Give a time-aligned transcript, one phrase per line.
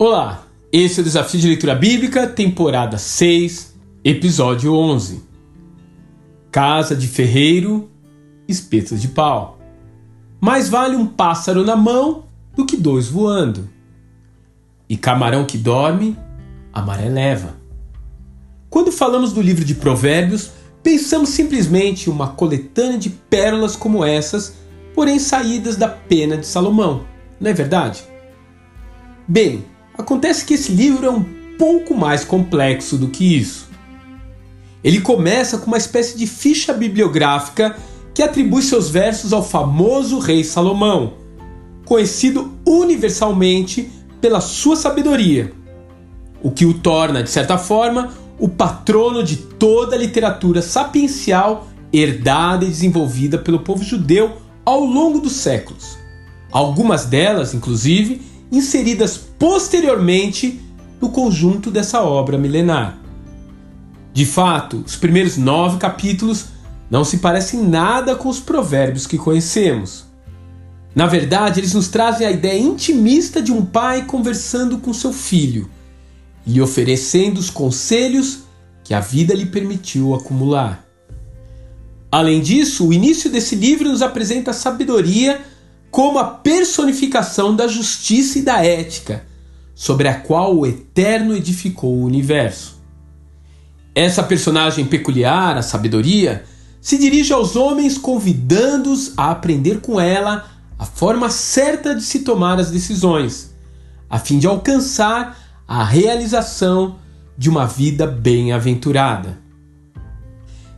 [0.00, 3.74] Olá, esse é o Desafio de Leitura Bíblica, temporada 6,
[4.04, 5.24] episódio 11.
[6.52, 7.90] Casa de ferreiro,
[8.46, 9.58] espetos de pau.
[10.40, 13.68] Mais vale um pássaro na mão do que dois voando.
[14.88, 16.16] E camarão que dorme,
[16.72, 17.56] a maré leva.
[18.70, 24.54] Quando falamos do livro de Provérbios, pensamos simplesmente em uma coletânea de pérolas como essas,
[24.94, 27.04] porém saídas da pena de Salomão,
[27.40, 28.04] não é verdade?
[29.26, 29.64] Bem,
[29.98, 31.24] Acontece que esse livro é um
[31.58, 33.68] pouco mais complexo do que isso.
[34.82, 37.76] Ele começa com uma espécie de ficha bibliográfica
[38.14, 41.14] que atribui seus versos ao famoso rei Salomão,
[41.84, 43.90] conhecido universalmente
[44.20, 45.52] pela sua sabedoria,
[46.42, 52.64] o que o torna, de certa forma, o patrono de toda a literatura sapiencial herdada
[52.64, 55.98] e desenvolvida pelo povo judeu ao longo dos séculos.
[56.52, 60.60] Algumas delas, inclusive, inseridas posteriormente
[61.00, 62.98] no conjunto dessa obra milenar.
[64.12, 66.46] De fato, os primeiros nove capítulos
[66.90, 70.04] não se parecem nada com os provérbios que conhecemos.
[70.94, 75.70] Na verdade, eles nos trazem a ideia intimista de um pai conversando com seu filho,
[76.46, 78.40] lhe oferecendo os conselhos
[78.82, 80.84] que a vida lhe permitiu acumular.
[82.10, 85.42] Além disso, o início desse livro nos apresenta a sabedoria
[85.90, 89.24] como a personificação da justiça e da ética,
[89.74, 92.78] sobre a qual o Eterno edificou o universo.
[93.94, 96.44] Essa personagem peculiar, a sabedoria,
[96.80, 102.60] se dirige aos homens convidando-os a aprender com ela a forma certa de se tomar
[102.60, 103.54] as decisões,
[104.08, 106.96] a fim de alcançar a realização
[107.36, 109.38] de uma vida bem-aventurada.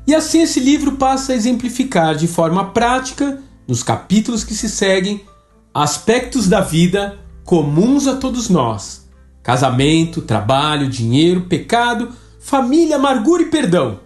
[0.07, 5.25] E assim esse livro passa a exemplificar de forma prática nos capítulos que se seguem,
[5.73, 9.09] aspectos da vida comuns a todos nós:
[9.45, 12.11] casamento, trabalho, dinheiro, pecado,
[12.41, 14.01] família, amargura e perdão,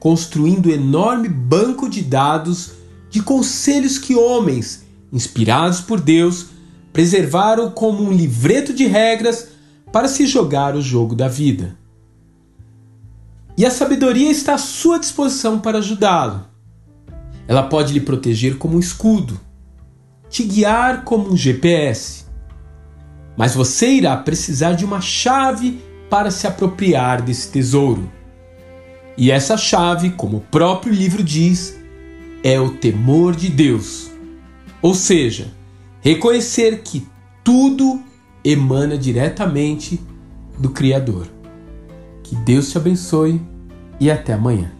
[0.00, 2.72] construindo enorme banco de dados
[3.10, 6.46] de conselhos que homens, inspirados por Deus,
[6.90, 9.48] preservaram como um livreto de regras
[9.92, 11.76] para se jogar o jogo da vida.
[13.58, 16.51] E a sabedoria está à sua disposição para ajudá-lo.
[17.52, 19.38] Ela pode lhe proteger como um escudo,
[20.30, 22.24] te guiar como um GPS.
[23.36, 28.10] Mas você irá precisar de uma chave para se apropriar desse tesouro.
[29.18, 31.78] E essa chave, como o próprio livro diz,
[32.42, 34.10] é o temor de Deus.
[34.80, 35.52] Ou seja,
[36.00, 37.06] reconhecer que
[37.44, 38.02] tudo
[38.42, 40.00] emana diretamente
[40.58, 41.28] do Criador.
[42.22, 43.42] Que Deus te abençoe
[44.00, 44.72] e até amanhã.